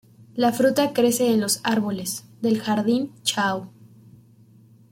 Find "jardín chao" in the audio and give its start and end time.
2.59-3.69